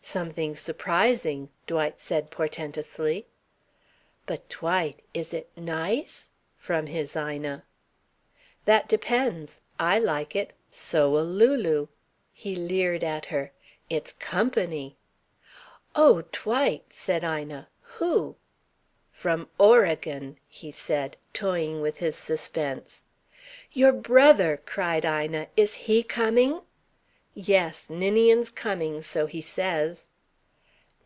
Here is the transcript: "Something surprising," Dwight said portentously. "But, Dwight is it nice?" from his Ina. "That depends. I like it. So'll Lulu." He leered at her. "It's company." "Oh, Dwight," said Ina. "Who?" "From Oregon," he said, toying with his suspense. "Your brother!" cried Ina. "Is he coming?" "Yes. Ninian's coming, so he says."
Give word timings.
"Something 0.00 0.56
surprising," 0.56 1.50
Dwight 1.66 2.00
said 2.00 2.30
portentously. 2.30 3.26
"But, 4.24 4.48
Dwight 4.48 5.00
is 5.12 5.34
it 5.34 5.50
nice?" 5.54 6.30
from 6.56 6.86
his 6.86 7.14
Ina. 7.14 7.64
"That 8.64 8.88
depends. 8.88 9.60
I 9.78 9.98
like 9.98 10.34
it. 10.34 10.54
So'll 10.70 11.22
Lulu." 11.24 11.88
He 12.32 12.56
leered 12.56 13.04
at 13.04 13.26
her. 13.26 13.52
"It's 13.90 14.14
company." 14.14 14.96
"Oh, 15.94 16.22
Dwight," 16.32 16.90
said 16.90 17.22
Ina. 17.22 17.68
"Who?" 17.98 18.36
"From 19.12 19.50
Oregon," 19.58 20.38
he 20.48 20.70
said, 20.70 21.18
toying 21.34 21.82
with 21.82 21.98
his 21.98 22.16
suspense. 22.16 23.04
"Your 23.72 23.92
brother!" 23.92 24.62
cried 24.64 25.04
Ina. 25.04 25.48
"Is 25.54 25.74
he 25.74 26.02
coming?" 26.02 26.62
"Yes. 27.40 27.88
Ninian's 27.88 28.50
coming, 28.50 29.00
so 29.00 29.26
he 29.26 29.40
says." 29.40 30.08